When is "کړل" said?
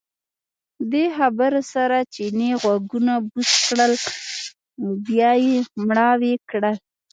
3.67-3.93, 6.49-6.75